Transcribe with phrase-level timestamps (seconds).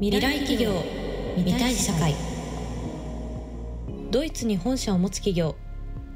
[0.00, 0.72] 未来企業
[1.36, 2.16] 未来社会。
[4.10, 5.54] ドイツに本社を持つ企業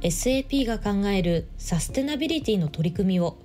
[0.00, 3.38] SAP が考えるサステナビリティの取り組みを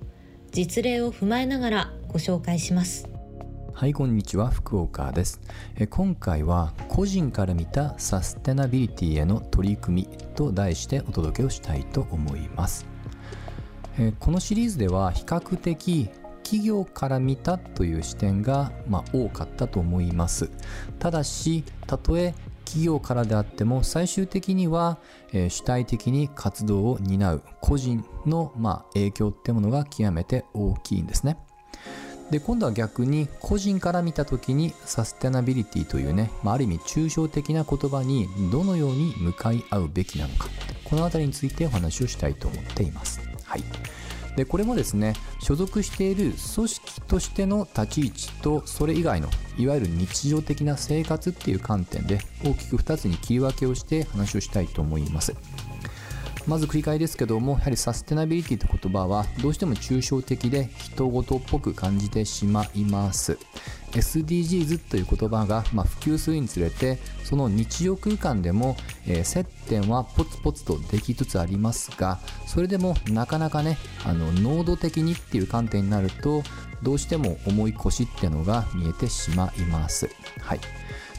[0.50, 3.08] 実例を踏まえながらご紹介します。
[3.72, 5.40] はいこんにちは福岡です。
[5.76, 12.86] え今回は個人から見たサステナビリティへの取り組みと題してお届けをしたいと思います。
[14.00, 16.10] えこのシリーズでは比較的
[16.44, 20.50] 企業から見たという視点が、まあ、多かったと思います。
[21.00, 22.34] ただしたとえ
[22.64, 24.98] 企業からであっても最終的には、
[25.32, 31.38] えー、主体的に活動を担う個人の、まあ、影響ってものが極めて大きいんですね。
[32.30, 40.48] で今度は逆に個人から見た時にサステナビリティというね、まあ、ある意味抽象的な言葉にどのように向かい合うべきなのか。
[40.84, 43.20] この辺りについてお話をしたいと思っています。
[43.44, 43.64] はい。
[44.36, 55.34] でこれもですね所属している組織としての立ち位置とそれ以外のいわゆる日常的な生活っていう観点で大きく2つに切り分けをして話をしたいと思います。
[56.46, 63.38] まず繰り返ですけどもやはりサステナビリティという言葉はどうしても抽象的で人事っぽく感じてしまいます。
[63.94, 76.42] SDGs という言葉が、ま普及するにつれてその日常空間でも、えー、接点はポツポツとできつつありますがそれでもなかなかねあの濃度的にっていう観点になると
[76.82, 80.08] どうしても重い腰っていうのが見えてしまいます。
[80.40, 80.60] はい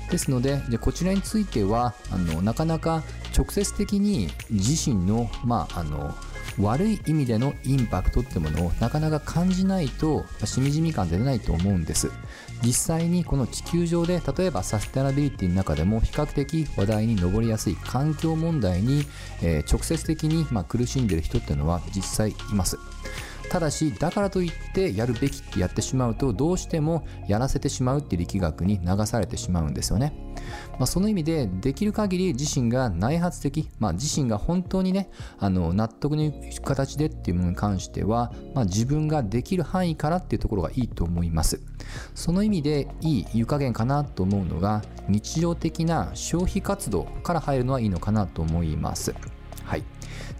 [0.10, 3.02] ですのででこちらについてはあのなかなか
[3.36, 6.14] 直接的に自身の,、まあ、あの
[6.60, 12.12] 悪い意味でのインパクトってものをなかなか感じないとしみじみ感出ないと思うんです
[12.64, 19.04] 実際にこの地球上で例えばサステナビリティの中でも比較的話題に上りやすい環境問題に、
[19.42, 22.78] えー、直接的に、まあ、苦しんでる人っていうのは実際います。
[23.46, 30.14] ただしだからといってやるべきってやってしまうとどうしてもやらせてしまうっていう力学に流されてしまうんですよね、
[30.74, 41.62] まあ、その意味でできる限り自身が内発的、まあ、自身が本当にねあの納得のいく形でっていうものに関しては、まあ、自分ができる範囲からっていうところがいいと思います。
[42.14, 49.14] その意味でいい湯加減かなと思うのが日常的な消費活動から入るのはいいのかなと思います。
[49.64, 49.84] はい。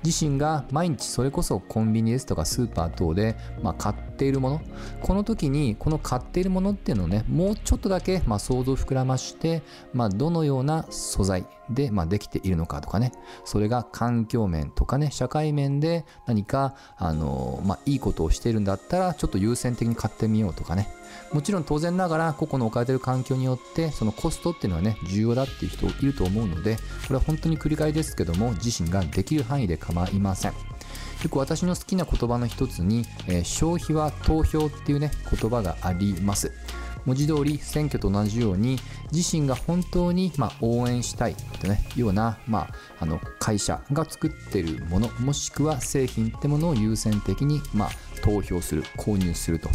[0.06, 4.62] 自身が毎日それこそコンビニですとかスーパー等で、まあ、買っているもの。
[5.02, 9.64] この時にこの買っているものっていうのをねもうちょっとだけ、まあ、想像膨らまして、
[9.94, 13.12] まあ、どのような素材で、まあ、できているのかとかね。
[13.44, 20.88] それが環境面とかね社会面で何かあの、まあ、いいことをしているんだったらちょっと優先的に買ってみようとかね。
[21.34, 30.54] もちろん当然ながら個々の置かれている環境によってそのコストっていうのはね重要だっていう人いると思うのでこれは本当に繰り返ですけども自身ができる範囲で構いません。
[31.24, 36.52] よく私の好きな言葉の一つに、えー、消費は投票っていうね言葉があります。
[37.06, 38.78] 文字通り選挙と同じように
[39.12, 47.90] 自身が本当にま応援したいってねような、まあ、あの会社が作ってるものもしくは製品ってものを優先的にま
[48.24, 49.70] 投票する購入すると。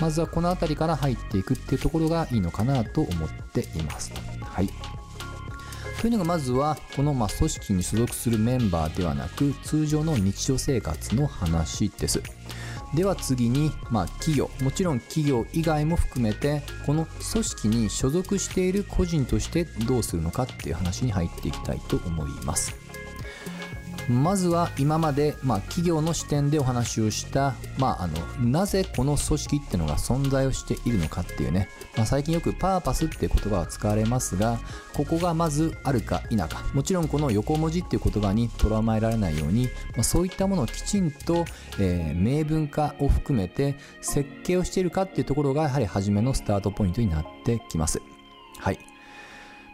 [0.00, 4.12] まずはこの辺りから入っていくっていうところがいいのかなと思っています。
[4.42, 4.68] はい。
[6.00, 12.22] というのがまずはこのま組織に所属するメンバーではなく通常の日常生活の話です。
[12.94, 22.74] では次に、まあ、企業もちろん企業以外も含めてこの組織に所属している個人としてどうするのかっていう話に入っていきたいと思います。
[24.08, 28.18] まずは今まで、まあ、企業の視点でお話をした、まあ、あの
[28.50, 34.58] なぜこの組織っていうのが存在をしているのかっていうね、まあ、最近よくパーパスっていう言葉は使われますが
[34.94, 36.48] ここがまずあるか否か。
[36.74, 41.44] もちろんこの横文字っていう言葉にとらまえられないように、まあ、そういったものをきちんと、
[41.78, 48.00] えー、明文化を含めて設計をしているかっていうところがやはり初めのスタートポイントになってきます。
[48.58, 48.78] はい。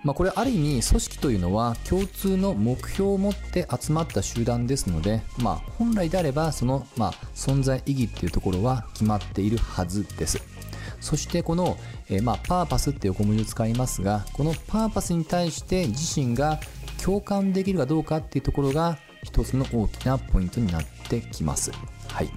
[0.04, 10.42] まあ、これある意味組織というのは共通の目標を持って集まった集団ですので、まあ、本来であればその、まあ、存在意義っていうところは決まっているはずです。
[11.00, 11.76] そしてこの、
[12.08, 16.60] えー、まあ、パーパスって横文字を使いますがこのパーパスに対して自身が
[17.02, 21.72] 共感できるかどうかっていうところが一つの大きなポイントになってきます。
[22.08, 22.30] はい。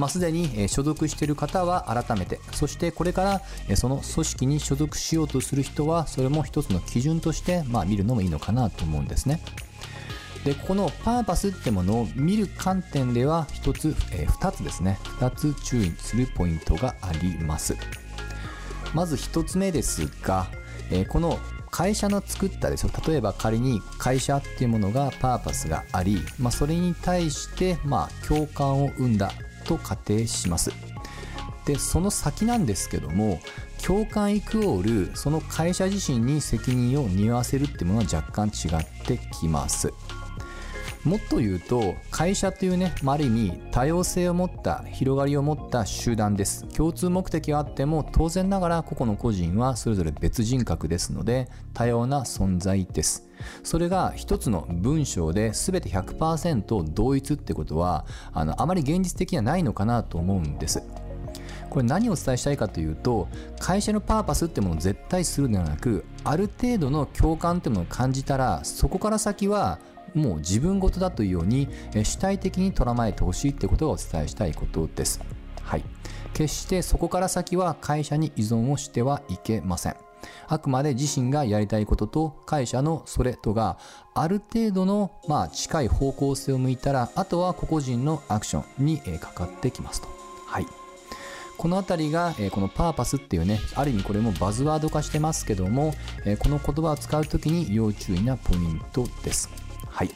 [0.00, 9.42] まあ、すでに所属している方は改めてそしてこれからその組織に所属しようとする人はそれも一つの基準としてまあ見るのもいいのかなと思うんですね。
[10.42, 14.98] でこのパーパスってものを見る観点では1つ、えー、2つですね。
[15.18, 17.76] 2つ注意するポイントがあります。
[18.94, 20.46] まず1つ目ですが、
[20.90, 21.38] えー、この
[21.70, 22.90] 会社の作ったですよ。
[23.06, 29.30] 例えば仮に会社っていうものがパーパスがあり、まあ、それに対してまあ共感を生んだ
[29.70, 30.72] と仮定します。
[31.66, 33.38] でその先なんですけども
[33.84, 39.92] 共感イクオールその会社自身に責任を匂わせるっていうものは若干違ってきます。
[41.04, 46.66] もっと言うと会社というね、まあ、ある意味多様性を持った広がりを持った集団です。
[46.74, 53.26] 共通目的はあっても当然ながら個々の個人はそれぞれ別人格ですので多様な存在です。
[53.62, 58.04] それが一つの文章で全て100%同一ってことは
[58.34, 60.82] あのあまり現実的にはないのかなと思うんです。
[61.70, 69.78] これ何をお伝えしたいかというと会社のパーパスってものを絶対するのではなくある程度の共感ってものを感じたらそこから先は
[70.14, 71.68] もう自分事だというように
[72.04, 75.20] 主体的に捉えてほしいってことがお伝えしたいことです。
[75.62, 75.84] はい。
[76.32, 79.96] 決してそこから先は会社に依存をしてはいけません。
[80.48, 83.78] あくまで自身がやりたいことと会社のそれとが
[84.14, 90.08] ある程度のまあ近い方向性を向いたらあとは個々人のアクションにかかってきますと。
[90.46, 90.66] はい。
[91.56, 95.92] この辺りが、えこのパーパスっていうねある意味これもバズワード化してますけども、
[96.24, 99.50] えこの言葉を使う時に要注意なポイントです
[99.90, 100.10] はい。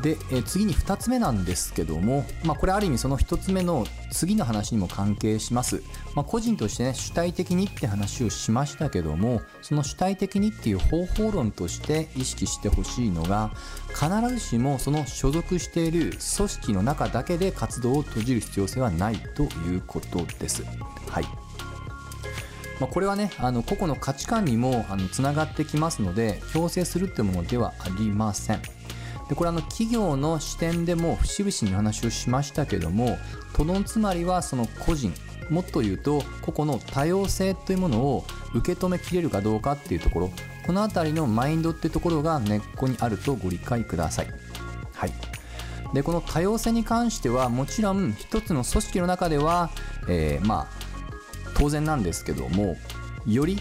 [0.00, 5.82] で、え次に2つ目なんですけども、まあ、これある意味その1つ目の次の話にも関係します、
[6.14, 13.52] まあ、個人としてね主体的にって話をしましたけどもその主体的にっていう方法論として意識してほしいのが
[13.88, 20.64] 必ずしもその所属している組織の中だけで活動を閉じる必要性はないということです。
[21.08, 21.41] はい。
[22.82, 28.62] まあ、これはねあの個々の価値観にもあのつながってきますので強制するっていうものではありません。
[29.28, 33.18] でこれあの企業の視点でも節々に話をしましたけども
[33.52, 35.14] とどんつまりはその個人
[35.48, 40.30] もっと言うと個々の多様性というものを受け止めきれるかどうかっていうところ。
[40.66, 44.26] この辺りのマインドってところが根っこにあるとご理解ください。
[44.92, 45.12] はい、
[45.94, 49.70] でこの多様性に関してはもちろん一つの組織の中では、
[50.08, 50.91] えー、まあ
[51.62, 52.76] 当然なんですけども
[53.24, 53.56] より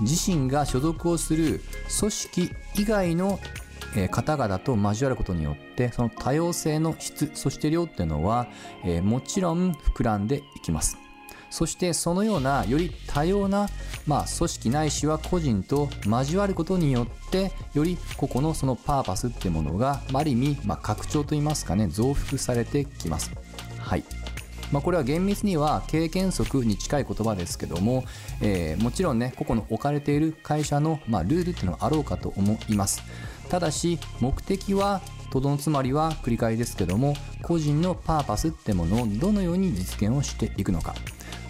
[0.00, 1.62] 自身が所属をする
[1.98, 3.40] 組織以外の
[4.10, 8.48] 方々と交わることによってその多様性の質そして量っていうのは、
[8.84, 10.98] え、もちろん膨らんでいきます。
[11.48, 13.68] そしてそのようなより多様な、
[14.06, 23.32] まあ、組織ないしは個人と交わることによってより個々のそのパーパスっていうものがある意味、まあ、拡張といいますかね増幅されてきます。
[23.78, 24.21] はい。
[24.72, 28.04] まあ、これは厳密には経験則に近い言葉ですけども、
[28.40, 33.02] えー、もちろんね個々の置かれている会社の、まあ、ルールっていうのがあろうかと思います。
[33.48, 40.94] ただし目的はとどのつまりは繰り返しですけども個人のパーパスってものをどのように実現をしていくのか。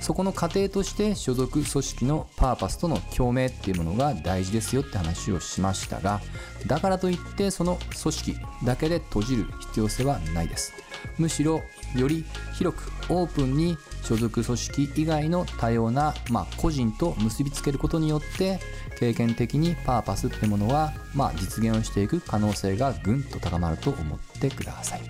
[0.00, 6.20] そこの過程として所属組織のパーパスとの共鳴っていうものが大事ですよって話をしましたが
[6.66, 10.72] だからといってその組織だけで閉じる必要性はないです。
[11.18, 11.62] むしろ
[11.96, 12.24] より
[12.54, 18.60] 広くオープンに所属組織以外の多様な、まあ、個人と結びつけることによって
[18.98, 25.00] 経験的にパーパスってものは、まあ、実現をしていく可能性がぐんと高まると思ってください。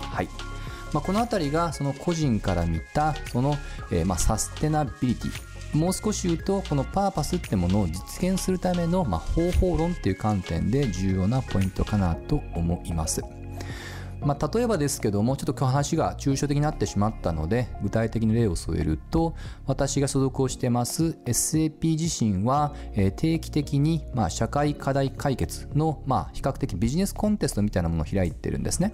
[0.00, 0.28] はい
[0.92, 3.56] まあ、この辺りがその個人から見たその、
[3.92, 13.22] えー、ま、サステナビリティもう少し言うとこのパーパスってものを実現するための、ま方法論っていう観点で重要なポイントかなと思います。
[14.22, 19.34] まあ、例えばですけどもちょっと今日話が抽象的になってしまったので具体的に例を添えると
[19.66, 28.92] 私が所属をしてます SAP 自身は、え定期的に、まあ、社会課題解決の、まあ、比較的ビジネスコンテストみたいなものを開いてるんですね。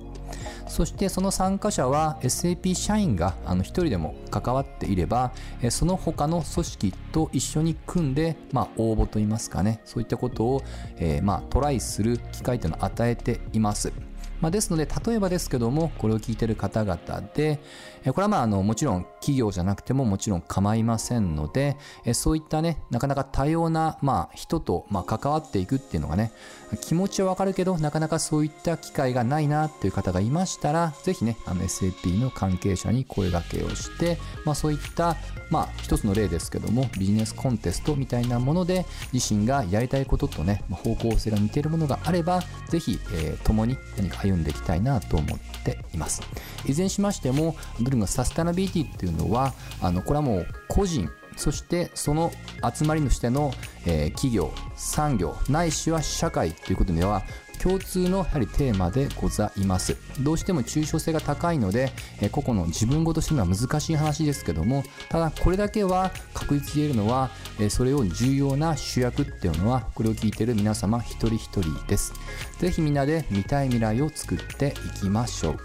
[0.68, 5.32] そしてその参加者は SAP 社員があの一人でも関わっていれば
[5.70, 10.62] その他の組織と一緒に組んで、まあ、応募といいますかねそういったことを、
[10.98, 13.92] え、まあ、トライする機会というのを与えています。
[14.40, 16.96] まあ、ですので、例えばですけども、これを聞いてる方々
[17.34, 17.58] で、
[18.06, 21.76] これはまあ、あの、もちろん企業じゃなくてももちろん構いませんので、
[22.12, 26.32] そういったね、なかなか多様な、まあ、人と、まあ、関わっていくっていうのがね、
[26.80, 35.16] 気持ちはわかるけど、なかなかそういった機会がないなっていう方がいましたら、ぜひね、あの SAP の関係者に声掛けをして、まあ、そういった、
[35.50, 46.22] まあ、一つの例ですけども、ビジネスコンテストみたいなもので、自身がやりたいこととね、方向性が似ているものがあれば、ぜひ、えー、共に何か歩んでいきたいなと思っています。
[46.66, 52.32] いずれにしましても、ドリルのサステナビリティっていうのは、あの、これはもう個人、そしてその
[52.74, 53.52] 集まりとしての、
[53.86, 57.22] えー、企業、産業、ないしは社会ということでは
[57.62, 59.96] 共通のやはりテーマでございます。
[60.20, 61.90] どうしても抽象性が高いので、
[62.20, 72.12] えー、個々の自分ごとするのは難しい話ですけどもただこれだけは確実に言えるのは、えー、それを重要な主役っていうのはこれを聞いてる皆様一人一人です。
[72.58, 75.58] ぜひみんなで見たい未来を作っていきましょう。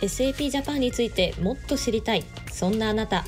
[0.00, 2.24] SAP ジャパンについてもっと知りたい。
[2.52, 3.24] そんなあなた。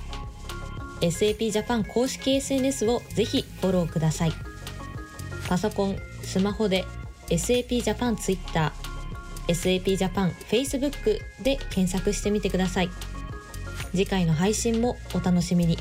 [1.00, 4.32] SAP ジャパン公式 SNS をぜひフォローください。
[5.48, 6.84] パソコンスマホで
[7.28, 8.72] SAP ジャパン Twitter
[9.48, 12.90] SAP ジャパン Facebook で検索してみてください。
[13.92, 15.78] 次回の配信もお楽しみに。